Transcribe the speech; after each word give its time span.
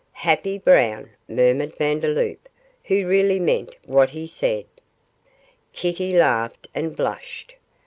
'Happy 0.13 0.57
Brown!' 0.57 1.11
murmured 1.29 1.75
Vandeloup, 1.77 2.49
who 2.85 3.05
really 3.05 3.39
meant 3.39 3.75
what 3.85 4.09
he 4.09 4.25
said. 4.25 4.65
Kitty 5.73 6.13
laughed, 6.17 6.67
and 6.73 6.95
blushed. 6.95 7.53